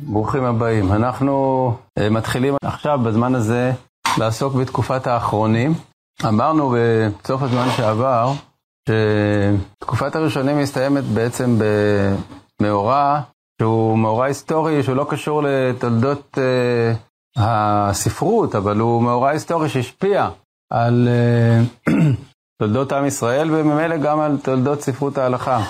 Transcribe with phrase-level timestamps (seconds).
[0.00, 0.92] ברוכים הבאים.
[0.92, 3.72] אנחנו uh, מתחילים עכשיו, בזמן הזה,
[4.18, 5.74] לעסוק בתקופת האחרונים.
[6.24, 6.74] אמרנו
[7.22, 8.32] בסוף הזמן שעבר,
[8.88, 11.58] שתקופת הראשונים מסתיימת בעצם
[12.60, 13.20] במאורע,
[13.60, 20.28] שהוא מאורע היסטורי, שהוא לא קשור לתולדות uh, הספרות, אבל הוא מאורע היסטורי שהשפיע
[20.72, 21.08] על
[21.88, 21.90] uh,
[22.62, 25.60] תולדות עם ישראל, וממילא גם על תולדות ספרות ההלכה.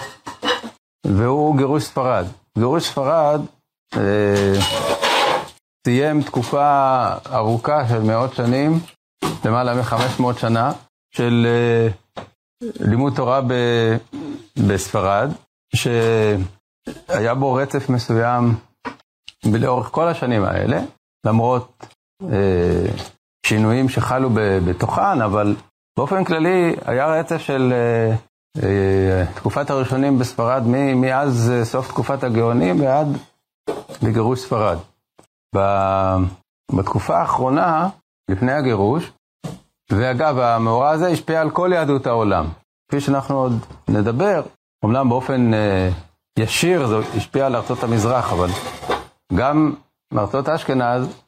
[1.07, 2.27] והוא גירוש ספרד.
[2.59, 3.56] גירוש ספרד אה,
[5.87, 8.73] סיים תקופה ארוכה של מאות שנים,
[9.45, 10.73] למעלה מ-500 שנה,
[11.15, 11.89] של אה,
[12.81, 13.53] לימוד תורה ב,
[14.69, 15.31] בספרד,
[15.75, 18.55] שהיה בו רצף מסוים
[19.45, 20.81] לאורך כל השנים האלה,
[21.27, 21.87] למרות
[22.33, 22.87] אה,
[23.47, 24.31] שינויים שחלו
[24.67, 25.57] בתוכן, אבל
[25.99, 28.17] באופן כללי היה רצף של אה,
[28.63, 30.63] אה, תקופת הראשונים בספרד,
[30.95, 33.09] מאז אה, סוף תקופת הגאונים ועד
[34.03, 34.79] לגירוש ספרד.
[36.73, 37.89] בתקופה האחרונה,
[38.31, 39.13] לפני הגירוש,
[39.93, 42.47] ואגב, המאורע הזה השפיע על כל יהדות העולם.
[42.89, 43.53] כפי שאנחנו עוד
[43.89, 44.43] נדבר,
[44.85, 45.91] אומנם באופן אה,
[46.39, 48.49] ישיר זה השפיע על ארצות המזרח, אבל
[49.35, 49.75] גם
[50.13, 51.23] מארצות אשכנז,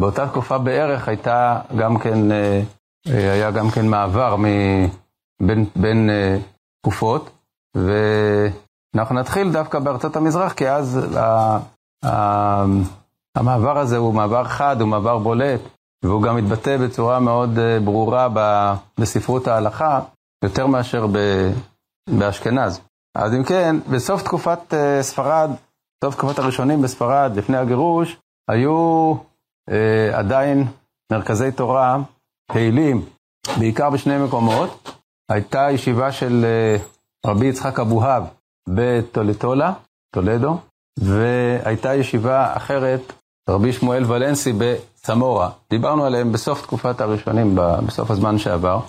[0.00, 2.62] באותה תקופה בערך הייתה גם כן, אה,
[3.08, 4.44] אה, היה גם כן מעבר מ,
[5.42, 6.38] בין, בין אה,
[6.82, 7.30] תקופות,
[7.76, 11.16] ואנחנו נתחיל דווקא בארצות המזרח, כי אז
[13.36, 15.60] המעבר הזה הוא מעבר חד, הוא מעבר בולט,
[16.04, 18.28] והוא גם מתבטא בצורה מאוד אה, ברורה
[19.00, 20.00] בספרות ההלכה,
[20.44, 21.06] יותר מאשר
[22.18, 22.80] באשכנז.
[23.16, 25.50] אז אם כן, בסוף תקופת אה, ספרד,
[26.04, 28.16] סוף תקופת הראשונים בספרד, לפני הגירוש,
[28.50, 29.14] היו
[29.70, 30.64] אה, עדיין
[31.12, 31.98] מרכזי תורה
[32.52, 33.04] פעילים,
[33.58, 34.92] בעיקר בשני מקומות.
[35.30, 36.76] הייתה ישיבה של אה,
[37.30, 38.24] רבי יצחק אבוהב
[38.68, 39.72] בטולטולה,
[40.14, 40.58] טולדו,
[40.98, 43.12] והייתה ישיבה אחרת,
[43.48, 45.50] רבי שמואל ולנסי בסמורה.
[45.70, 48.80] דיברנו עליהם בסוף תקופת הראשונים, בסוף הזמן שעבר.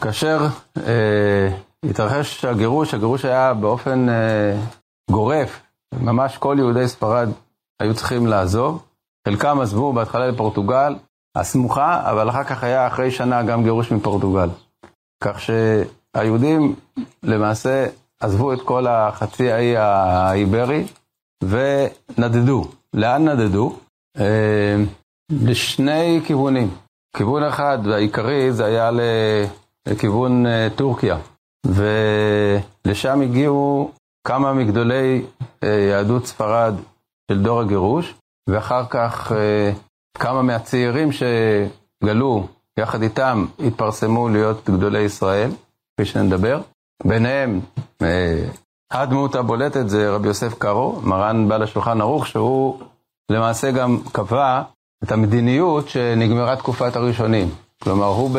[0.00, 0.46] כאשר
[0.76, 4.56] אה, התרחש הגירוש, הגירוש היה באופן אה,
[5.10, 5.60] גורף,
[6.00, 7.28] ממש כל יהודי ספרד
[7.80, 8.82] היו צריכים לעזוב.
[9.28, 10.96] חלקם עזבו בהתחלה לפורטוגל
[11.36, 14.48] הסמוכה, אבל אחר כך היה אחרי שנה גם גירוש מפורטוגל.
[15.24, 16.74] כך שהיהודים
[17.22, 17.86] למעשה
[18.20, 20.84] עזבו את כל החצי האי האיברי
[21.44, 22.64] ונדדו.
[22.94, 23.76] לאן נדדו?
[24.18, 24.76] אה,
[25.30, 26.70] לשני כיוונים.
[27.16, 28.90] כיוון אחד והעיקרי זה היה
[29.86, 31.18] לכיוון אה, טורקיה,
[31.66, 33.90] ולשם הגיעו
[34.26, 35.24] כמה מגדולי
[35.62, 36.74] אה, יהדות ספרד
[37.30, 38.14] של דור הגירוש,
[38.48, 39.32] ואחר כך
[40.18, 42.46] כמה מהצעירים שגלו
[42.78, 45.50] יחד איתם התפרסמו להיות גדולי ישראל,
[45.94, 46.60] כפי שנדבר.
[47.04, 47.60] ביניהם,
[48.02, 48.44] אה,
[48.90, 52.80] הדמות הבולטת זה רבי יוסף קארו, מרן בעל השולחן ערוך, שהוא
[53.30, 54.62] למעשה גם קבע
[55.04, 57.48] את המדיניות שנגמרה תקופת הראשונים.
[57.82, 58.38] כלומר, הוא ב...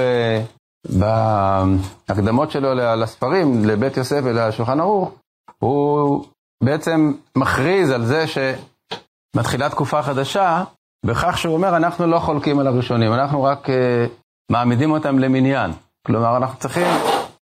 [0.89, 5.11] בהקדמות שלו לספרים, לבית יוסף ולשולחן ערוך,
[5.59, 6.25] הוא
[6.63, 10.63] בעצם מכריז על זה שמתחילה תקופה חדשה,
[11.05, 13.71] בכך שהוא אומר, אנחנו לא חולקים על הראשונים, אנחנו רק uh,
[14.51, 15.71] מעמידים אותם למניין.
[16.07, 16.87] כלומר, אנחנו צריכים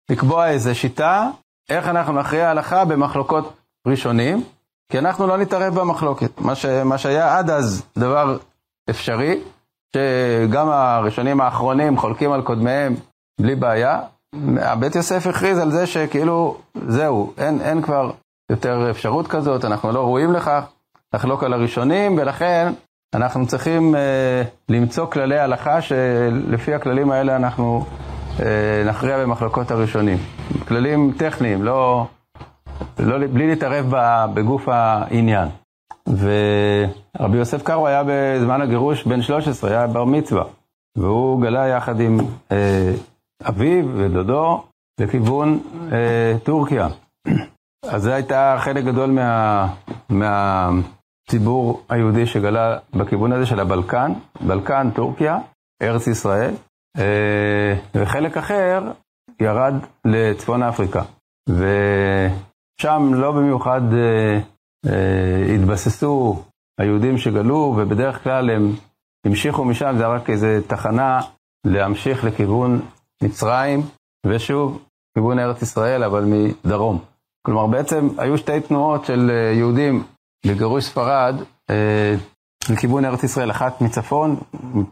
[0.10, 1.30] לקבוע איזו שיטה,
[1.70, 3.54] איך אנחנו נכריע הלכה במחלוקות
[3.88, 4.44] ראשונים,
[4.92, 6.42] כי אנחנו לא נתערב במחלוקת.
[6.42, 8.38] מה, ש, מה שהיה עד אז דבר
[8.90, 9.40] אפשרי,
[9.96, 12.96] שגם הראשונים האחרונים חולקים על קודמיהם
[13.42, 14.00] בלי בעיה.
[14.58, 16.58] הבית יוסף הכריז על זה שכאילו,
[16.88, 18.12] זהו, אין, אין כבר
[18.52, 20.64] יותר אפשרות כזאת, אנחנו לא ראויים לכך,
[21.14, 22.74] לחלוק על הראשונים, ולכן
[23.16, 27.86] אנחנו צריכים אה, למצוא כללי הלכה שלפי הכללים האלה אנחנו
[28.86, 30.18] נכריע במחלוקות הראשונים.
[30.68, 32.08] כללים טכניים, לא,
[33.00, 33.94] לא, בלי להתערב
[34.34, 35.48] בגוף העניין.
[36.08, 40.44] ורבי יוסף קארו היה בזמן הגירוש בן 13, היה בר מצווה,
[40.98, 42.18] והוא גלה יחד עם
[42.52, 42.94] אה,
[43.48, 44.64] אביו ודודו
[45.00, 45.60] לכיוון
[45.92, 46.88] אה, טורקיה.
[47.92, 49.68] אז זה הייתה חלק גדול מה,
[50.10, 54.12] מהציבור היהודי שגלה בכיוון הזה של הבלקן,
[54.42, 55.38] בלקן, טורקיה,
[55.82, 56.71] ארץ ישראל, אה,
[57.96, 58.92] וחלק אחר
[59.42, 59.74] ירד
[60.06, 61.04] לצפון אפריקה.
[61.50, 64.40] ושם לא במיוחד אה,
[64.86, 66.44] אה, התבססו
[66.80, 68.72] היהודים שגלו, ובדרך כלל הם
[69.26, 71.22] המשיכו משם, זה רק איזו תחנה
[71.66, 72.82] להמשיך לכיוון
[73.24, 73.82] מצרים,
[74.26, 77.00] ושוב, כיוון ארץ ישראל, אבל מדרום.
[77.46, 80.04] כלומר, בעצם היו שתי תנועות של יהודים
[80.46, 81.36] לגירוש ספרד
[82.70, 84.36] לכיוון ארץ ישראל, אחת מצפון,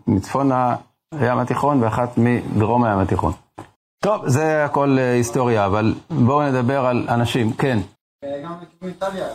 [0.08, 0.52] מצפון
[1.14, 3.34] הים התיכון ואחת מדרום הים התיכון.
[4.04, 7.80] טוב, זה הכל אה, היסטוריה, אבל בואו נדבר על אנשים, כן.
[8.44, 9.28] גם לכיוון איטליה.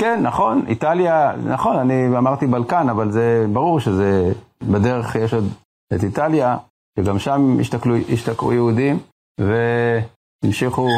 [0.00, 4.32] כן, נכון, איטליה, נכון, אני אמרתי בלקן, אבל זה ברור שזה,
[4.62, 5.44] בדרך יש עוד
[5.94, 6.56] את איטליה,
[6.98, 8.98] שגם שם השתקלו, השתקעו יהודים,
[9.40, 10.88] והמשיכו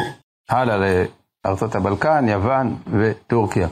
[0.49, 1.05] הלאה
[1.45, 3.67] לארצות הבלקן, יוון וטורקיה.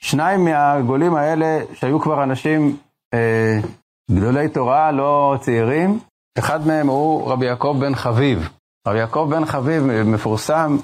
[0.00, 2.76] שניים מהגולים האלה, שהיו כבר אנשים
[3.14, 3.60] אה,
[4.10, 5.98] גדולי תורה, לא צעירים,
[6.38, 8.48] אחד מהם הוא רבי יעקב בן חביב.
[8.88, 10.76] רבי יעקב בן חביב מפורסם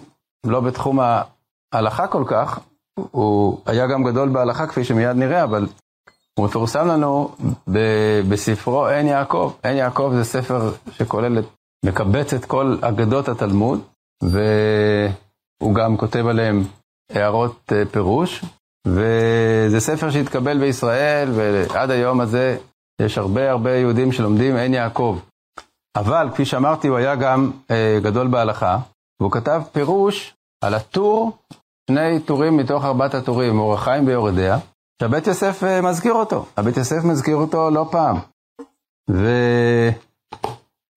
[0.46, 0.98] לא בתחום
[1.72, 2.60] ההלכה כל כך,
[3.10, 5.66] הוא היה גם גדול בהלכה כפי שמיד נראה, אבל
[6.38, 7.34] הוא מפורסם לנו
[8.28, 9.52] בספרו עין יעקב.
[9.62, 11.42] עין יעקב זה ספר שכולל,
[11.84, 13.80] מקבץ את כל אגדות התלמוד,
[14.22, 16.64] והוא גם כותב עליהם
[17.12, 18.44] הערות אה, פירוש,
[18.86, 22.56] וזה ספר שהתקבל בישראל, ועד היום הזה
[23.02, 25.18] יש הרבה הרבה יהודים שלומדים עין יעקב.
[25.96, 28.78] אבל כפי שאמרתי, הוא היה גם אה, גדול בהלכה,
[29.20, 30.34] והוא כתב פירוש
[30.64, 31.38] על הטור,
[31.90, 34.58] שני טורים מתוך ארבעת הטורים, אור החיים ויורדיה,
[35.02, 36.46] שהבית יוסף אה, מזכיר אותו.
[36.56, 38.16] הבית יוסף מזכיר אותו לא פעם.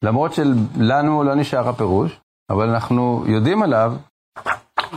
[0.02, 2.20] ולמרות שלנו לא נשאר הפירוש,
[2.52, 3.94] אבל אנחנו יודעים עליו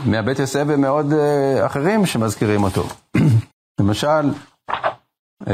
[0.05, 2.83] מהבית יוסף ומעוד uh, אחרים שמזכירים אותו.
[3.79, 4.31] למשל,
[5.43, 5.47] uh,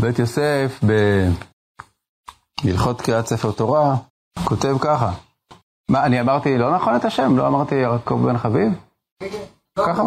[0.00, 0.80] בית יוסף
[2.64, 3.96] בהלכות קריאת ספר תורה
[4.44, 5.12] כותב ככה.
[5.90, 7.36] מה, אני אמרתי לא נכון את השם?
[7.36, 8.72] לא אמרתי יעקב בן חביב?
[9.22, 9.44] כן, כן.
[9.78, 10.02] ככה.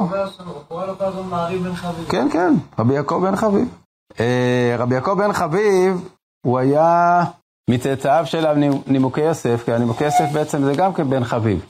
[2.09, 3.77] כן, כן, רבי יעקב בן חביב.
[4.19, 6.09] אה, רבי יעקב בן חביב,
[6.45, 7.23] הוא היה
[7.69, 8.45] מצאצאיו של
[8.87, 11.65] נימוקי יוסף, כי הנימוקי יוסף בעצם זה גם כן בן חביב.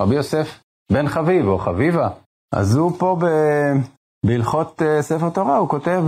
[0.00, 0.60] רבי יוסף
[0.92, 2.08] בן חביב או חביבה.
[2.54, 3.16] אז הוא פה.
[4.26, 6.02] בהלכות uh, ספר תורה, הוא כותב,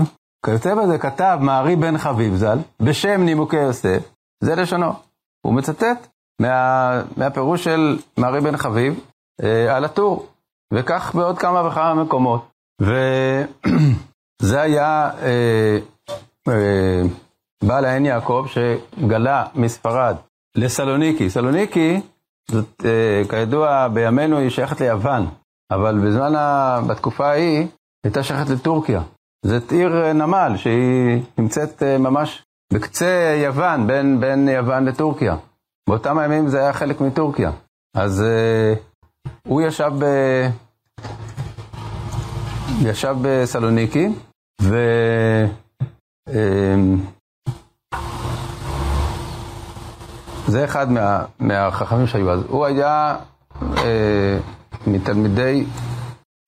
[0.44, 4.92] כותב על כתב מערי בן חביב ז"ל, בשם נימוקי יוסף, זה לשונו.
[5.46, 6.06] הוא מצטט
[6.40, 9.00] מה, מהפירוש של מערי בן חביב
[9.42, 10.26] uh, על הטור,
[10.74, 12.50] וכך בעוד כמה וכמה מקומות.
[14.42, 15.22] וזה היה uh,
[16.48, 16.52] uh,
[17.64, 20.16] בעל העין יעקב שגלה מספרד
[20.56, 21.30] לסלוניקי.
[21.30, 22.00] סלוניקי
[22.50, 25.26] זאת, אה, כידוע, בימינו היא שייכת ליוון,
[25.70, 26.80] אבל בזמן, ה...
[26.88, 27.66] בתקופה ההיא,
[28.04, 29.02] הייתה שייכת לטורקיה.
[29.44, 35.36] זאת עיר אה, נמל שהיא נמצאת אה, ממש בקצה יוון, בין, בין יוון לטורקיה.
[35.88, 37.50] באותם הימים זה היה חלק מטורקיה.
[37.96, 38.74] אז אה,
[39.48, 40.04] הוא ישב, ב...
[42.82, 44.08] ישב בסלוניקי,
[44.62, 44.76] ו...
[50.46, 52.40] זה אחד מה, מהחכמים שהיו אז.
[52.48, 53.16] הוא היה
[53.62, 54.38] אה,
[54.86, 55.64] מתלמידי,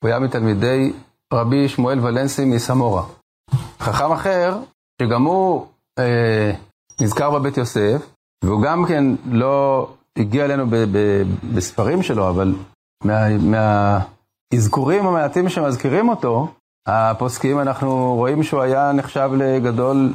[0.03, 0.93] הוא היה מתלמידי
[1.33, 3.03] רבי שמואל ולנסי מסמורה.
[3.81, 4.59] חכם אחר,
[5.03, 5.67] שגם הוא
[5.99, 6.53] אה,
[7.01, 8.07] נזכר בבית יוסף,
[8.45, 9.89] והוא גם כן לא
[10.19, 11.23] הגיע אלינו ב, ב,
[11.55, 12.55] בספרים שלו, אבל
[14.53, 16.49] מהאזכורים מה, המעטים שמזכירים אותו,
[16.89, 20.13] הפוסקים, אנחנו רואים שהוא היה נחשב לגדול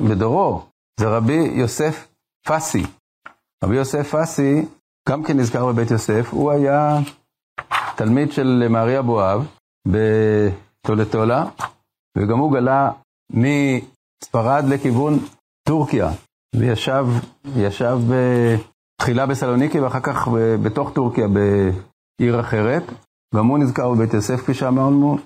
[0.00, 0.62] בדורו.
[1.00, 2.08] זה רבי יוסף
[2.46, 2.82] פסי.
[3.64, 4.66] רבי יוסף אסי,
[5.08, 6.98] גם כן נזכר בבית יוסף, הוא היה
[7.96, 9.46] תלמיד של מארי אבואב
[9.88, 11.44] בטולטולה,
[12.18, 12.90] וגם הוא גלה
[13.30, 15.18] מספרד לכיוון
[15.68, 16.10] טורקיה,
[16.56, 17.06] וישב
[17.56, 17.98] ישב
[19.00, 20.28] תחילה בסלוניקי ואחר כך
[20.62, 22.82] בתוך טורקיה בעיר אחרת.
[23.34, 25.18] גם הוא נזכר בבית יוסף, כפי שאמרנו,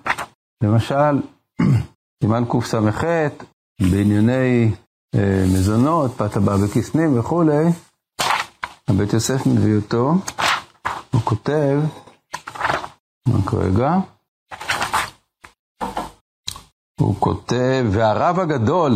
[0.63, 1.21] למשל,
[2.23, 3.05] סימן קס"ח,
[3.81, 4.73] בענייני
[5.15, 7.65] אה, מזונות, פת הבא וכסנים וכולי,
[8.89, 10.15] הבית יוסף מביא אותו,
[11.11, 11.81] הוא כותב,
[13.29, 13.99] רק רגע,
[17.01, 18.93] הוא כותב, והרב הגדול,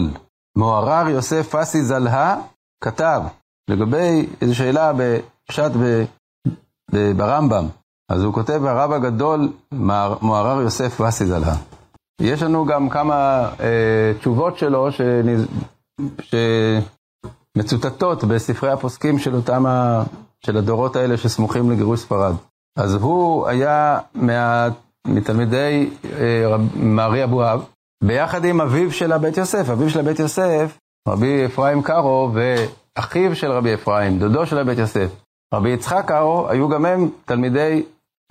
[0.57, 2.37] מוהר"ר יוסף פסי זלהה,
[2.85, 3.23] כתב,
[3.71, 5.71] לגבי איזו שאלה בפשט
[7.17, 7.67] ברמב"ם,
[8.11, 9.53] אז הוא כותב, הרב הגדול,
[10.23, 11.57] מוהר"ר יוסף פסי זלהה.
[12.21, 15.47] יש לנו גם כמה אה, תשובות שלו שנז...
[16.21, 16.35] ש...
[17.57, 20.03] מצוטטות בספרי הפוסקים של אותם, ה...
[20.47, 22.35] של הדורות האלה שסמוכים לגירוש ספרד.
[22.79, 24.69] אז הוא היה מה...
[25.07, 26.61] מתלמידי אה, רב...
[26.77, 27.65] מארי אבואב,
[28.05, 29.71] ביחד עם אביו של הבית יוסף.
[29.71, 30.79] אביו של הבית יוסף,
[31.09, 35.11] רבי אפרים קארו, ואחיו של רבי אפרים, דודו של הבית יוסף,
[35.55, 37.83] רבי יצחק קארו, היו גם הם תלמידי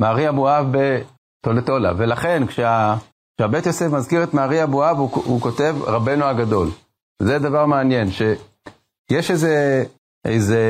[0.01, 1.93] מארי אבואב בטולטולה.
[1.97, 2.95] ולכן, כשה...
[3.37, 6.67] כשהבית יוסף מזכיר את מארי אבואב, הוא, הוא כותב רבנו הגדול.
[7.21, 8.21] זה דבר מעניין, ש...
[9.11, 9.83] יש איזה,
[10.25, 10.63] איזה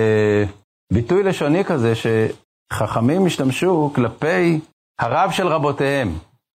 [0.93, 4.59] ביטוי לשוני כזה שחכמים השתמשו כלפי
[4.99, 6.13] הרב של רבותיהם,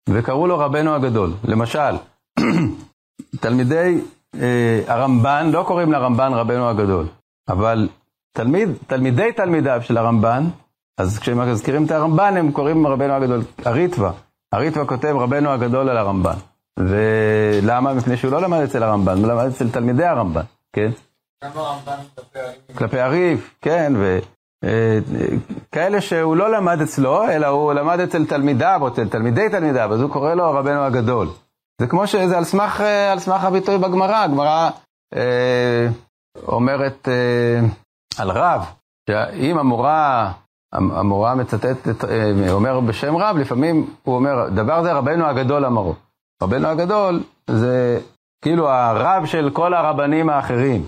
[0.09, 1.33] וקראו לו רבנו הגדול.
[1.43, 1.95] למשל,
[3.41, 4.01] תלמידי
[4.35, 7.05] אה, הרמב"ן לא קוראים לרמב"ן רבנו הגדול,
[7.47, 7.89] אבל
[8.31, 10.43] תלמיד, תלמידי תלמידיו של הרמב"ן,
[10.97, 14.11] אז כשמזכירים את הרמב"ן, הם קוראים רבנו הגדול הריטווה.
[14.51, 16.35] הריטווה כותב רבנו הגדול על הרמב"ן.
[16.79, 17.93] ולמה?
[17.93, 20.41] מפני שהוא לא למד אצל הרמב"ן, הוא למד אצל תלמידי הרמב"ן,
[20.73, 20.91] כן?
[21.43, 21.97] גם הרמב"ן
[22.75, 23.37] כלפי הריב.
[23.37, 23.93] כלפי כן,
[25.71, 30.01] וכאלה שהוא לא למד אצלו, אלא הוא למד אצל תלמידיו, או אצל תלמידי תלמידיו, אז
[30.01, 31.27] הוא קורא לו רבנו הגדול.
[31.79, 34.69] זה כמו שזה על סמך, אה, על סמך הביטוי בגמרא, הגמרא
[35.15, 35.87] אה,
[36.47, 37.67] אומרת אה,
[38.17, 38.65] על רב,
[39.09, 40.31] שאם המורה,
[40.73, 45.95] המורה מצטטת, אה, אומר בשם רב, לפעמים הוא אומר, דבר זה רבנו הגדול אמרו.
[46.43, 47.99] רבנו הגדול זה
[48.43, 50.87] כאילו הרב של כל הרבנים האחרים.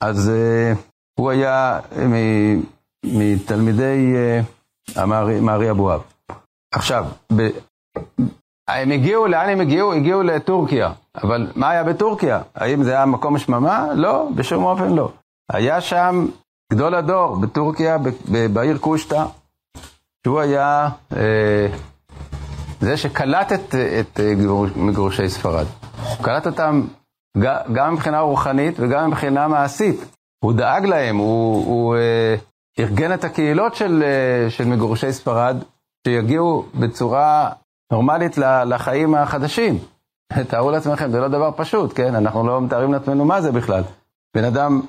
[0.00, 0.72] אז אה,
[1.18, 2.60] הוא היה מ-
[3.04, 4.40] מתלמידי אה,
[5.02, 6.00] המערי מערי אבואב.
[6.74, 7.04] עכשיו,
[7.36, 7.50] ב-
[8.68, 9.92] הם הגיעו, לאן הם הגיעו?
[9.92, 10.92] הגיעו לטורקיה.
[11.22, 12.42] אבל מה היה בטורקיה?
[12.54, 13.86] האם זה היה מקום שממה?
[13.94, 15.12] לא, בשום אופן לא.
[15.52, 16.26] היה שם
[16.72, 17.96] גדול הדור בטורקיה,
[18.52, 19.24] בעיר קושטא,
[20.26, 21.68] שהוא היה אה,
[22.80, 24.32] זה שקלט את, את אה,
[24.76, 25.66] מגורשי ספרד.
[26.02, 26.82] הוא קלט אותם
[27.72, 30.16] גם מבחינה רוחנית וגם מבחינה מעשית.
[30.44, 32.34] הוא דאג להם, הוא, הוא אה,
[32.78, 35.56] ארגן את הקהילות של, אה, של מגורשי ספרד,
[36.06, 37.50] שיגיעו בצורה
[37.92, 39.78] נורמלית לחיים החדשים.
[40.50, 42.14] תארו לעצמכם, זה לא דבר פשוט, כן?
[42.14, 43.82] אנחנו לא מתארים לעצמנו מה זה בכלל.
[44.36, 44.80] בן אדם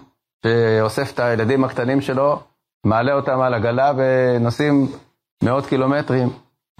[0.45, 2.39] שאוסף את הילדים הקטנים שלו,
[2.85, 4.87] מעלה אותם על עגלה ונוסעים
[5.43, 6.29] מאות קילומטרים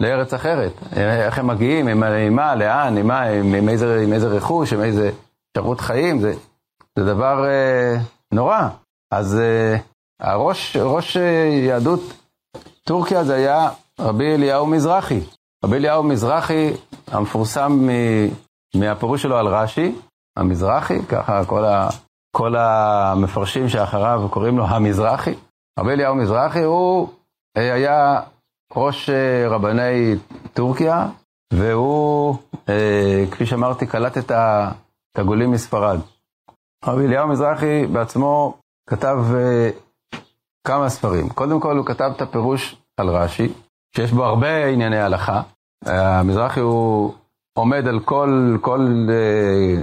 [0.00, 0.72] לארץ אחרת.
[0.96, 2.00] איך הם מגיעים, עם,
[2.36, 5.10] מה, לאן, עם מה, עם, עם, איזה, עם איזה רכוש, עם איזה
[5.50, 6.32] אפשרות חיים, זה,
[6.98, 7.96] זה דבר אה,
[8.32, 8.68] נורא.
[9.10, 9.76] אז אה,
[10.20, 11.22] הראש, ראש אה,
[11.66, 12.00] יהדות
[12.84, 13.70] טורקיה זה היה
[14.00, 15.20] רבי אליהו מזרחי.
[15.64, 16.70] רבי אליהו מזרחי,
[17.06, 17.90] המפורסם מ,
[18.80, 19.94] מהפירוש שלו על רש"י,
[20.36, 21.88] המזרחי, ככה כל, ה,
[22.36, 25.34] כל המפרשים שאחריו קוראים לו המזרחי.
[25.78, 27.08] רבי אליהו מזרחי הוא
[27.56, 28.20] אה, היה
[28.76, 30.14] ראש אה, רבני
[30.54, 31.06] טורקיה,
[31.52, 32.36] והוא,
[32.68, 34.32] אה, כפי שאמרתי, קלט את
[35.18, 36.00] הגולים מספרד.
[36.84, 39.18] רבי אליהו מזרחי בעצמו כתב
[40.66, 41.28] כמה ספרים.
[41.28, 43.52] קודם כל הוא כתב את הפירוש על רש"י,
[43.96, 45.42] שיש בו הרבה ענייני הלכה.
[45.86, 47.14] המזרחי הוא
[47.58, 49.82] עומד על כל, כל אה,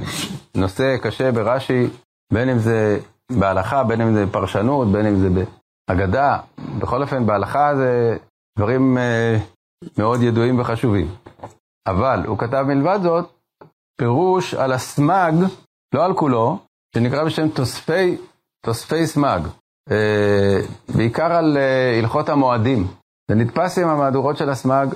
[0.56, 1.88] נושא קשה ברש"י,
[2.34, 3.00] בין אם זה
[3.32, 5.30] בהלכה, בין אם זה בפרשנות, בין אם זה
[5.90, 6.40] בהגדה.
[6.80, 8.18] בכל אופן, בהלכה זה
[8.58, 9.38] דברים אה,
[9.98, 11.08] מאוד ידועים וחשובים.
[11.88, 13.32] אבל הוא כתב מלבד זאת
[14.00, 15.34] פירוש על הסמ"ג,
[15.94, 16.60] לא על כולו,
[16.96, 18.18] שנקרא בשם תוספי,
[18.66, 19.40] תוספי סמ"ג.
[19.92, 20.60] אה,
[20.96, 22.88] בעיקר על אה, הלכות המועדים.
[23.28, 24.88] זה עם המהדורות של הסמ"ג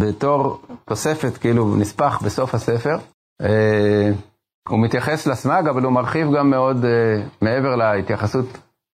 [0.00, 2.96] בתור תוספת, כאילו נספח בסוף הספר.
[3.42, 4.10] אה,
[4.68, 8.46] הוא מתייחס לסמ"ג, אבל הוא מרחיב גם מאוד אה, מעבר להתייחסות,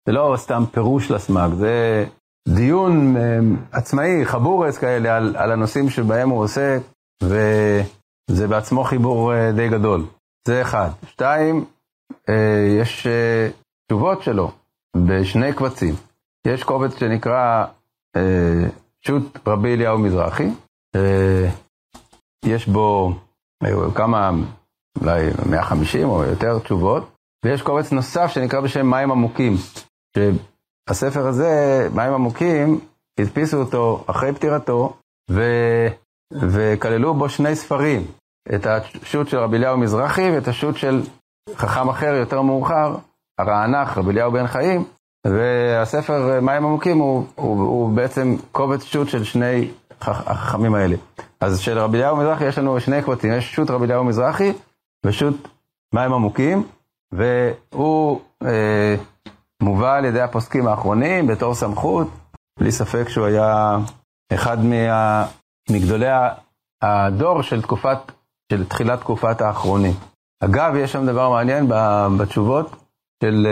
[0.06, 2.04] זה לא סתם פירוש לסמ"ג, זה
[2.48, 3.38] דיון אה,
[3.72, 6.78] עצמאי, חבורס כאלה, על, על הנושאים שבהם הוא עוסק,
[7.22, 10.06] וזה בעצמו חיבור די גדול.
[10.48, 10.88] זה אחד.
[11.06, 11.64] שתיים,
[12.80, 13.06] יש
[13.88, 14.50] תשובות שלו
[14.96, 15.94] בשני קבצים.
[16.46, 17.64] יש קובץ שנקרא
[19.06, 20.48] שו"ת רבי אליהו מזרחי,
[20.96, 21.50] אה,
[22.44, 23.12] יש בו
[23.64, 24.30] אה, כמה,
[25.00, 27.10] אולי 150 או יותר תשובות,
[27.44, 29.52] ויש קובץ נוסף שנקרא בשם מים עמוקים,
[30.16, 32.80] שהספר הזה, מים עמוקים,
[33.20, 34.96] הדפיסו אותו אחרי פטירתו,
[35.30, 35.42] ו...
[36.32, 38.02] וכללו בו שני ספרים,
[38.54, 41.02] את השו"ת של רבי אליהו מזרחי ואת השו"ת של
[41.54, 42.96] חכם אחר יותר מאוחר,
[43.38, 44.84] הרענך, רבי אליהו בן חיים,
[45.30, 49.68] והספר מים עמוקים הוא, הוא, הוא בעצם קובץ שו"ת של שני
[50.00, 50.96] החכמים האלה.
[51.40, 54.52] אז של רבי אליהו מזרחי יש לנו שני קבצים, יש שו"ת רבי אליהו מזרחי
[55.06, 55.34] ושו"ת
[55.94, 56.62] מים עמוקים,
[57.12, 58.96] והוא אה,
[59.62, 62.08] מובא על ידי הפוסקים האחרונים בתור סמכות,
[62.58, 63.78] בלי ספק שהוא היה
[64.32, 65.26] אחד מה,
[65.70, 66.06] מגדולי
[66.82, 67.98] הדור של תקופת,
[68.52, 69.92] של תחילת תקופת האחרונים.
[70.40, 71.68] אגב, יש שם דבר מעניין
[72.18, 72.76] בתשובות
[73.22, 73.46] של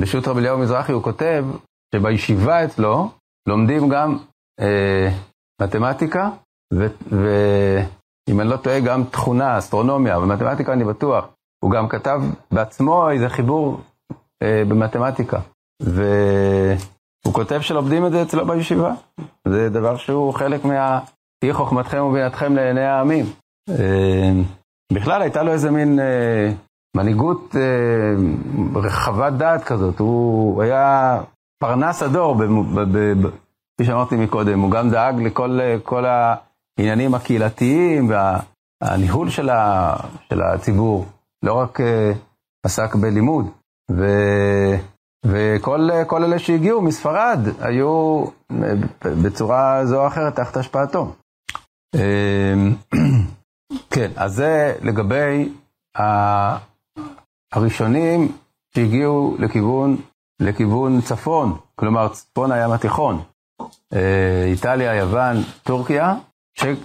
[0.00, 1.44] בשו"ת רבי אליהו מזרחי, הוא כותב
[1.94, 3.10] שבישיבה אצלו
[3.48, 4.18] לומדים גם
[4.60, 5.08] אה,
[5.62, 6.30] מתמטיקה,
[6.72, 11.28] ואם אני לא טועה, גם תכונה, אסטרונומיה, ומתמטיקה אני בטוח.
[11.64, 13.80] הוא גם כתב בעצמו איזה חיבור
[14.42, 15.40] אה, במתמטיקה,
[15.82, 18.94] והוא כותב שלומדים את זה אצלו בישיבה.
[19.48, 21.00] זה דבר שהוא חלק מה...
[21.38, 23.24] תהי חוכמתכם ובינתכם לעיני העמים.
[23.70, 24.32] אה,
[24.92, 26.52] בכלל הייתה לו איזה מין אה,
[26.96, 31.18] מנהיגות אה, רחבת דעת כזאת, הוא היה
[31.58, 32.36] פרנס הדור,
[33.74, 36.04] כפי שאמרתי מקודם, הוא גם דאג לכל כל
[36.78, 39.48] העניינים הקהילתיים והניהול של,
[40.28, 41.06] של הציבור,
[41.42, 41.78] לא רק
[42.66, 43.46] עסק בלימוד.
[43.90, 44.04] ו,
[45.26, 48.24] וכל אלה שהגיעו מספרד היו
[49.24, 51.14] בצורה זו או אחרת תחת השפעתו.
[53.94, 55.52] כן, אז זה לגבי
[57.52, 58.32] הראשונים
[58.74, 59.96] שהגיעו לכיוון,
[60.40, 63.22] לכיוון צפון, כלומר צפון הים התיכון,
[63.92, 66.14] אה, איטליה, יוון, טורקיה,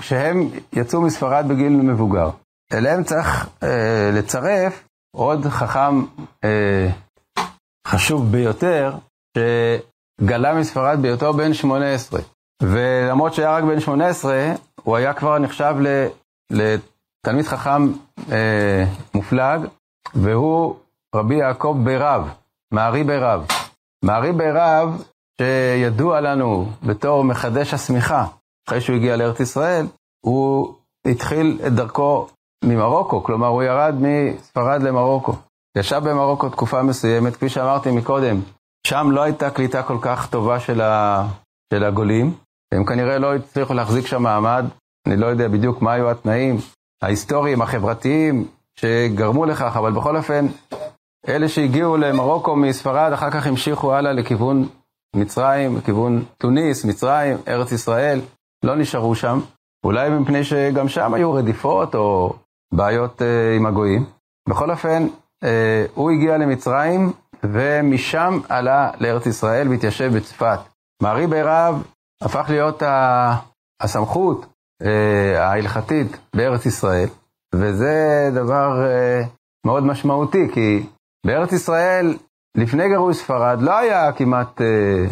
[0.01, 2.29] שהם יצאו מספרד בגיל מבוגר.
[2.73, 4.83] אליהם צריך אה, לצרף
[5.15, 6.01] עוד חכם
[6.43, 6.89] אה,
[7.87, 8.93] חשוב ביותר,
[9.37, 12.21] שגלה מספרד בהיותו בן 18.
[12.63, 14.53] ולמרות שהיה רק בן 18,
[14.83, 15.75] הוא היה כבר נחשב
[16.51, 17.91] לתלמיד חכם
[18.31, 19.61] אה, מופלג,
[20.13, 20.75] והוא
[21.15, 22.29] רבי יעקב ברב,
[22.71, 23.45] מערי ברב.
[24.05, 25.03] מערי ברב,
[25.41, 28.25] שידוע לנו בתור מחדש השמיכה,
[28.67, 29.85] אחרי שהוא הגיע לארץ ישראל,
[30.25, 30.73] הוא
[31.05, 32.27] התחיל את דרכו
[32.63, 35.33] ממרוקו, כלומר הוא ירד מספרד למרוקו.
[35.77, 38.41] ישב במרוקו תקופה מסוימת, כפי שאמרתי מקודם,
[38.87, 41.23] שם לא הייתה קליטה כל כך טובה של, ה...
[41.73, 42.33] של הגולים,
[42.73, 44.65] הם כנראה לא הצליחו להחזיק שם מעמד,
[45.07, 46.57] אני לא יודע בדיוק מה היו התנאים
[47.01, 48.47] ההיסטוריים, החברתיים,
[48.81, 50.45] שגרמו לכך, אבל בכל אופן,
[51.27, 54.69] אלה שהגיעו למרוקו מספרד, אחר כך המשיכו הלאה לכיוון
[55.15, 58.21] מצרים, לכיוון טוניס, מצרים, ארץ ישראל,
[58.63, 59.39] לא נשארו שם,
[59.85, 62.33] אולי מפני שגם שם היו רדיפות או
[62.73, 64.05] בעיות אה, עם הגויים.
[64.49, 65.07] בכל אופן,
[65.43, 67.11] אה, הוא הגיע למצרים,
[67.43, 70.59] ומשם עלה לארץ ישראל והתיישב בצפת.
[71.01, 71.83] מערי ברב
[72.21, 72.83] הפך להיות
[73.81, 74.45] הסמכות
[74.81, 77.07] אה, ההלכתית בארץ ישראל,
[77.55, 79.21] וזה דבר אה,
[79.65, 80.85] מאוד משמעותי, כי
[81.25, 82.17] בארץ ישראל,
[82.57, 85.05] לפני גירוש ספרד, לא היה כמעט אה,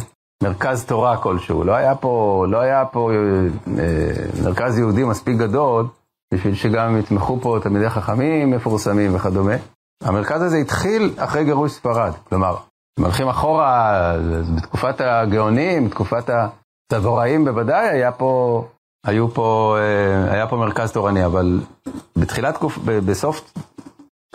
[0.44, 3.12] מרכז תורה כלשהו, לא היה פה, לא היה פה
[4.44, 5.88] מרכז יהודי מספיק גדול,
[6.34, 9.56] בשביל שגם יתמכו פה תלמידי חכמים מפורסמים וכדומה.
[10.04, 12.56] המרכז הזה התחיל אחרי גירוש ספרד, כלומר,
[13.00, 14.14] אם הולכים אחורה,
[14.56, 18.64] בתקופת הגאונים, בתקופת הצבוראים בוודאי, היה פה
[19.06, 21.60] היו פה, אה, היה פה מרכז תורני, אבל
[22.16, 23.54] בתחילת, בסוף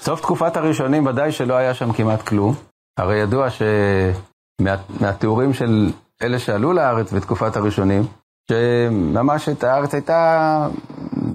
[0.01, 2.55] סוף תקופת הראשונים ודאי שלא היה שם כמעט כלום.
[2.99, 3.49] הרי ידוע
[4.61, 8.03] שמהתיאורים מה, של אלה שעלו לארץ בתקופת הראשונים,
[8.51, 10.69] שממש את הארץ הייתה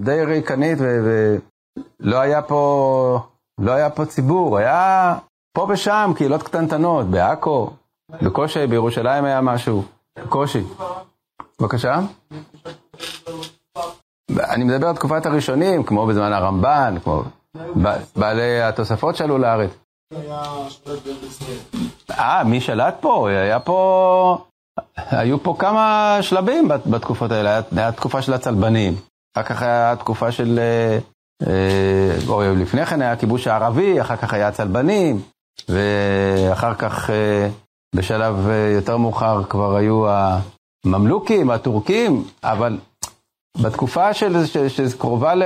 [0.00, 3.20] די ריקנית ולא היה פה,
[3.60, 5.14] לא היה פה ציבור, היה
[5.52, 7.70] פה ושם קהילות קטנטנות, בעכו,
[8.22, 9.84] בקושי, בירושלים היה משהו,
[10.18, 10.62] בקושי.
[11.60, 12.00] בבקשה?
[14.38, 17.22] אני מדבר על תקופת הראשונים, כמו בזמן הרמב"ן, כמו
[18.16, 19.70] בעלי התוספות שעלו לארץ.
[22.10, 23.28] אה, מי שלט פה?
[23.30, 24.38] היה פה...
[24.96, 28.94] היו פה כמה שלבים בתקופות האלה, היה תקופה של הצלבנים,
[29.36, 30.58] אחר כך היה תקופה של...
[30.58, 30.98] אה,
[31.46, 35.20] אה, או לפני כן היה הכיבוש הערבי, אחר כך היה הצלבנים,
[35.68, 37.48] ואחר כך אה,
[37.96, 38.34] בשלב
[38.74, 40.06] יותר מאוחר כבר היו
[40.84, 42.78] הממלוכים, הטורקים, אבל
[43.58, 44.36] בתקופה של,
[44.68, 45.42] שקרובה ל,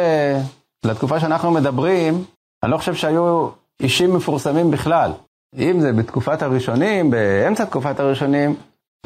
[0.87, 2.25] לתקופה שאנחנו מדברים,
[2.63, 3.49] אני לא חושב שהיו
[3.81, 5.13] אישים מפורסמים בכלל.
[5.59, 8.57] אם זה בתקופת הראשונים, באמצע תקופת הראשונים,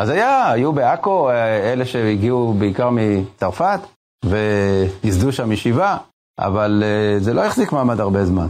[0.01, 1.31] אז היה, היו בעכו
[1.73, 3.81] אלה שהגיעו בעיקר מצרפת,
[4.25, 5.97] וייסדו שם ישיבה,
[6.39, 8.47] אבל אה, זה לא החזיק מעמד הרבה זמן.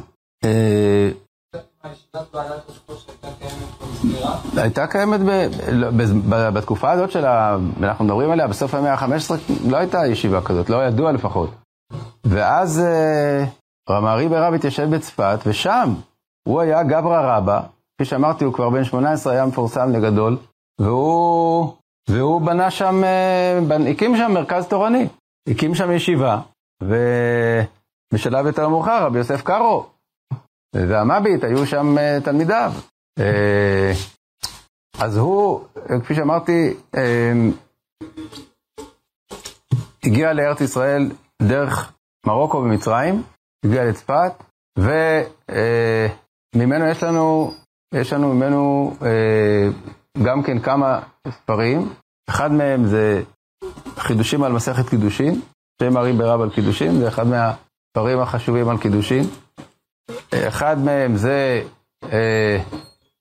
[4.56, 5.20] הייתה קיימת
[5.72, 5.88] לא,
[6.50, 7.56] בתקופה הזאת של ה...
[7.82, 9.34] אנחנו מדברים עליה בסוף המאה ה-15,
[9.70, 11.50] לא הייתה ישיבה כזאת, לא ידוע לפחות.
[12.24, 13.44] ואז אה,
[13.90, 15.94] רמ"רי ברב התיישב בצפת, ושם
[16.48, 17.60] הוא היה גברא רבא,
[17.94, 20.36] כפי שאמרתי, הוא כבר בן 18, היה מפורסם לגדול,
[20.80, 21.72] והוא,
[22.10, 23.58] והוא בנה שם, אה,
[23.90, 25.08] הקים שם מרכז תורני,
[25.48, 26.40] הקים שם ישיבה,
[26.82, 29.86] ובשלב יותר מאוחר רבי יוסף קארו
[30.74, 32.72] והמביט היו שם אה, תלמידיו.
[33.18, 33.92] אה,
[34.98, 35.64] אז הוא,
[36.04, 37.32] כפי שאמרתי, אה,
[40.04, 41.10] הגיע לארץ ישראל
[41.42, 41.92] דרך
[42.26, 43.22] מרוקו ומצרים,
[43.64, 44.32] הגיע לצפת,
[44.78, 47.54] וממנו יש לנו,
[47.94, 48.92] יש לנו ממנו
[50.24, 51.92] גם כן כמה ספרים.
[52.30, 53.22] אחד מהם זה
[53.96, 55.40] חידושים על מסכת קידושין,
[55.82, 59.24] שם מרים ברב על קידושין, זה אחד מהספרים החשובים על קידושין.
[60.34, 61.62] אחד מהם זה
[62.12, 62.58] אה,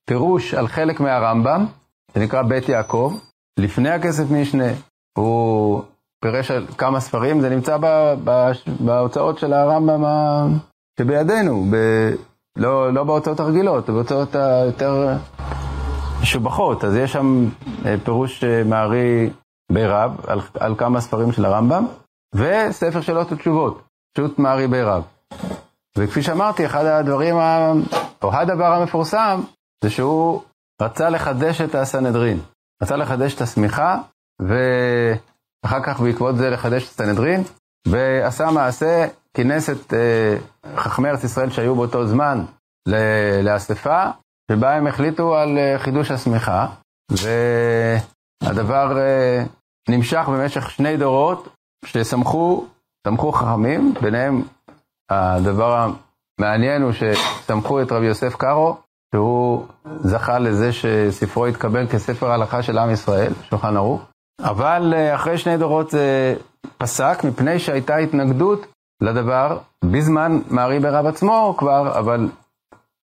[0.06, 1.65] פירוש על חלק מהרמב"ם,
[2.13, 3.13] זה נקרא בית יעקב.
[3.60, 4.71] לפני הכסף משנה
[5.17, 5.84] הוא
[6.23, 7.78] פירש על כמה ספרים, זה נמצא
[8.80, 10.04] בהוצאות של הרמב"ם
[11.00, 11.76] שבידינו, ב,
[12.58, 15.17] לא, לא בהוצאות הרגילות, בהוצאות היותר
[16.21, 16.84] משובחות.
[16.84, 17.50] אז יש שם
[17.86, 19.30] אה, פירוש אה, מערי
[19.71, 21.86] בירב על, על כמה ספרים של הרמב"ם,
[22.36, 23.82] וספר שאלות ותשובות,
[24.17, 25.04] פשוט מערי בירב.
[25.97, 27.36] וכפי שאמרתי, אחד הדברים,
[28.23, 29.41] או הדבר המפורסם,
[29.83, 30.41] זה שהוא
[30.81, 32.39] רצה לחדש את הסנהדרין.
[32.83, 33.97] רצה לחדש את השמיכה,
[34.41, 37.43] ואחר כך בעקבות זה לחדש את הסנהדרין,
[37.88, 40.38] ועשה מעשה, כינס את אה,
[40.75, 42.45] חכמי ארץ ישראל שהיו באותו זמן
[43.43, 44.03] לאספה,
[44.51, 46.67] שבה הם החליטו על אה, חידוש השמיכה,
[47.12, 49.43] והדבר אה,
[49.89, 51.47] נמשך במשך שני דורות,
[51.86, 52.67] שסמכו,
[53.07, 54.43] סמכו חכמים, ביניהם
[55.09, 55.89] הדבר
[56.39, 58.77] המעניין הוא שסמכו את רבי יוסף קארו,
[59.15, 59.65] שהוא
[59.99, 64.01] זכה לזה שספרו התקבל כספר הלכה של עם ישראל, שולחן ערוך.
[64.41, 66.35] אבל אה, אחרי שני דורות זה
[66.77, 68.65] פסק, מפני שהייתה התנגדות
[69.01, 72.29] לדבר בזמן מערי ברב עצמו כבר, אבל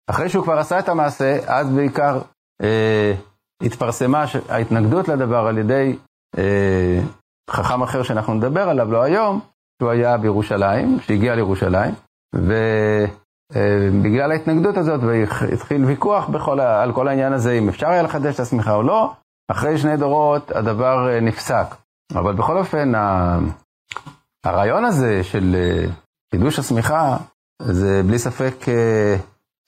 [0.09, 2.19] אחרי שהוא כבר עשה את המעשה, אז בעיקר
[2.61, 3.13] אה,
[3.61, 5.97] התפרסמה ההתנגדות לדבר על ידי
[6.37, 6.99] אה,
[7.49, 9.39] חכם אחר שאנחנו נדבר עליו, לא היום,
[9.81, 11.93] שהוא היה בירושלים, שהגיע לירושלים,
[12.35, 18.35] ובגלל אה, ההתנגדות הזאת, והתחיל ויכוח בכל, על כל העניין הזה, אם אפשר היה לחדש
[18.35, 19.13] את השמיכה או לא,
[19.51, 21.65] אחרי שני דורות הדבר אה, נפסק.
[22.15, 22.91] אבל בכל אופן,
[24.45, 25.85] הרעיון הזה של אה,
[26.31, 27.17] חידוש השמיכה,
[27.61, 28.55] זה בלי ספק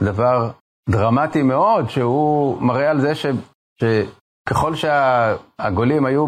[0.03, 0.51] דבר
[0.89, 3.25] דרמטי מאוד, שהוא מראה על זה ש,
[3.79, 6.27] שככל שהגולים היו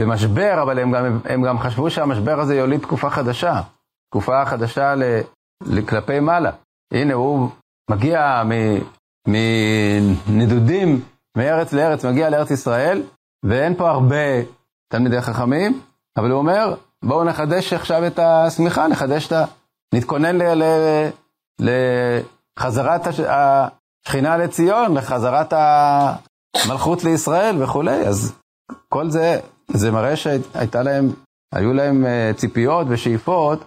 [0.00, 3.60] במשבר, אבל הם גם, הם גם חשבו שהמשבר הזה יוליד תקופה חדשה,
[4.10, 6.50] תקופה חדשה ל, כלפי מעלה.
[6.92, 7.50] הנה, הוא
[7.90, 8.42] מגיע
[10.28, 11.00] מנדודים
[11.36, 13.02] מארץ לארץ, מגיע לארץ ישראל,
[13.44, 14.42] ואין פה הרבה
[14.88, 15.80] תלמידי חכמים,
[16.16, 19.44] אבל הוא אומר, בואו נחדש עכשיו את השמיכה, נחדש את ה...
[19.94, 20.38] נתכונן.
[21.60, 28.32] לחזרת השכינה לציון, לחזרת המלכות לישראל וכולי, אז
[28.88, 31.12] כל זה, זה מראה שהייתה להם,
[31.54, 33.64] היו להם אה, ציפיות ושאיפות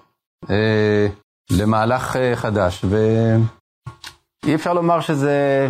[0.49, 1.07] אה,
[1.51, 5.67] למהלך אה, חדש, ואי אפשר לומר שזה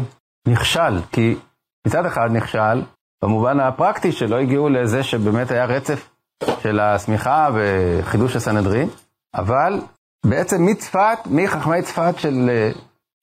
[0.48, 1.36] נכשל, כי
[1.88, 2.82] מצד אחד נכשל,
[3.24, 6.10] במובן הפרקטי שלא הגיעו לזה שבאמת היה רצף
[6.63, 8.89] של השמיכה וחידוש הסנהדרין,
[9.36, 9.82] אבל
[10.26, 12.50] בעצם מצפת, מחכמי צפת של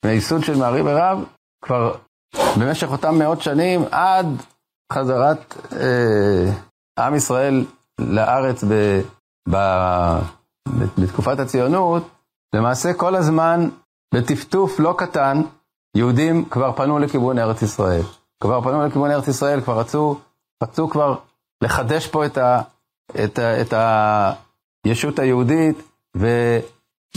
[0.04, 1.24] מהייסוד של מעריב הרב,
[1.64, 1.94] כבר
[2.58, 4.26] במשך אותם מאות שנים, עד
[4.92, 6.52] חזרת אה,
[6.98, 7.64] עם ישראל
[7.98, 9.00] לארץ ב,
[9.50, 9.56] ב,
[10.98, 12.08] בתקופת הציונות,
[12.54, 13.68] למעשה כל הזמן,
[14.14, 15.42] בטפטוף לא קטן,
[15.96, 18.02] יהודים כבר פנו לכיוון ארץ ישראל.
[18.40, 20.18] כבר פנו לכיוון ארץ ישראל, כבר רצו,
[20.62, 21.14] רצו כבר
[21.62, 22.60] לחדש פה את, ה,
[23.24, 23.74] את, ה, את
[24.84, 25.82] הישות היהודית,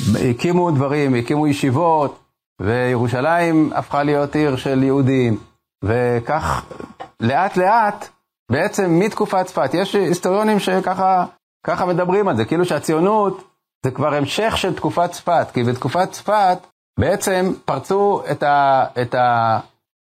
[0.09, 2.19] והקימו דברים, הקימו ישיבות,
[2.61, 5.37] וירושלים הפכה להיות עיר של יהודים,
[5.83, 6.65] וכך
[7.19, 8.09] לאט לאט,
[8.49, 13.43] בעצם מתקופת צפת, יש היסטוריונים שככה מדברים על זה, כאילו שהציונות
[13.85, 16.57] זה כבר המשך של תקופת צפת, כי בתקופת צפת
[16.99, 19.15] בעצם פרצו את, ה, את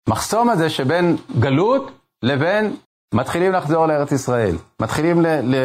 [0.07, 1.91] המחסום הזה שבין גלות
[2.23, 2.75] לבין
[3.13, 5.55] מתחילים לחזור לארץ ישראל, מתחילים ל, ל,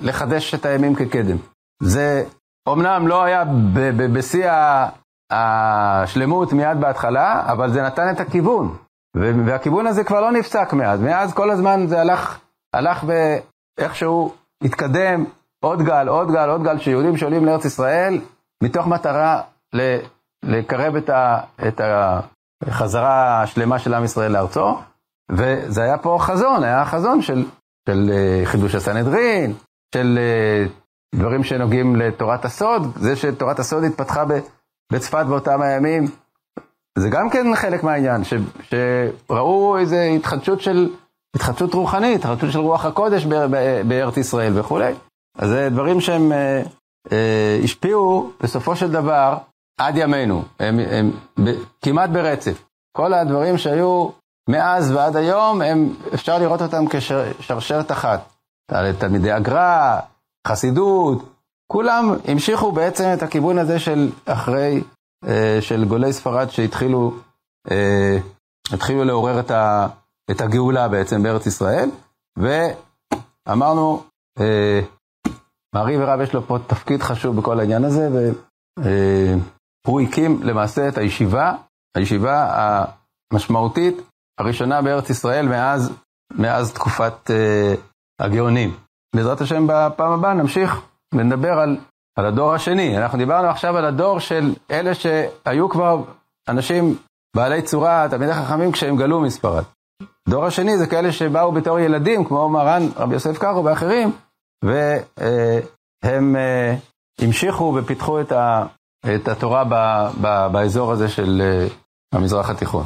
[0.00, 1.36] לחדש את הימים כקדם.
[1.82, 2.24] זה
[2.68, 3.44] אומנם לא היה
[4.12, 4.50] בשיא
[5.30, 8.76] השלמות מיד בהתחלה, אבל זה נתן את הכיוון.
[9.16, 11.00] והכיוון הזה כבר לא נפסק מאז.
[11.00, 12.38] מאז כל הזמן זה הלך,
[12.74, 15.24] הלך ואיכשהו התקדם
[15.64, 18.20] עוד גל, עוד גל, עוד גל של יהודים שעולים לארץ ישראל,
[18.62, 19.42] מתוך מטרה
[20.44, 21.80] לקרב את, ה, את
[22.66, 24.78] החזרה השלמה של עם ישראל לארצו.
[25.32, 27.44] וזה היה פה חזון, היה חזון של,
[27.88, 29.54] של אה, חידוש הסנהדרין,
[29.94, 30.66] של אה,
[31.14, 34.24] דברים שנוגעים לתורת הסוד, זה שתורת הסוד התפתחה.
[34.92, 36.04] בצפת באותם הימים,
[36.98, 40.90] זה גם כן חלק מהעניין, ש, שראו איזו התחדשות של,
[41.36, 43.26] התחדשות רוחנית, התחדשות של רוח הקודש
[43.88, 44.92] בארץ ישראל וכולי.
[45.38, 46.62] אז זה דברים שהם אה,
[47.12, 49.38] אה, השפיעו בסופו של דבר
[49.80, 51.10] עד ימינו, הם, הם
[51.44, 51.50] ב,
[51.80, 52.62] כמעט ברצף.
[52.96, 54.08] כל הדברים שהיו
[54.48, 56.84] מאז ועד היום, הם, אפשר לראות אותם
[57.40, 58.32] כשרשרת אחת.
[58.98, 59.98] תלמידי הגר"א,
[60.48, 61.32] חסידות,
[61.72, 64.82] כולם המשיכו בעצם את הכיוון הזה של אחרי,
[65.60, 67.14] של גולי ספרד שהתחילו
[67.70, 68.18] אה,
[68.72, 69.88] התחילו לעורר את, ה,
[70.30, 71.90] את הגאולה בעצם בארץ ישראל,
[72.38, 74.02] ואמרנו,
[74.40, 74.80] אה,
[75.74, 78.08] מערי ורב יש לו פה תפקיד חשוב בכל העניין הזה,
[79.86, 81.54] והוא הקים למעשה את הישיבה,
[81.96, 82.52] הישיבה
[83.32, 83.96] המשמעותית
[84.40, 85.92] הראשונה בארץ ישראל מאז,
[86.34, 87.30] מאז תקופת
[88.20, 88.76] הגאונים.
[89.16, 90.80] בעזרת השם בפעם הבאה נמשיך
[91.14, 91.76] ונדבר על,
[92.16, 92.98] על הדור השני.
[92.98, 96.02] אנחנו דיברנו עכשיו על הדור של אלה שהיו כבר
[96.48, 96.96] אנשים
[97.36, 99.64] בעלי צורה, תלמידי חכמים, כשהם גלו מספרד.
[100.28, 104.12] דור השני זה כאלה שבאו בתור ילדים, כמו מרן רבי יוסף קארו ואחרים,
[104.64, 106.74] והם אה,
[107.20, 109.64] המשיכו ופיתחו את, התורה
[110.52, 111.66] באזור הזה של אה,
[112.14, 112.84] המזרח התיכון.